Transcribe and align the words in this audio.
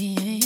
Yeah. 0.00 0.37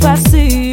passei 0.00 0.67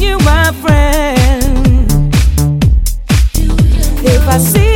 you, 0.00 0.18
my 0.18 0.52
friend. 0.62 2.14
If 4.04 4.28
I 4.28 4.38
see 4.38 4.73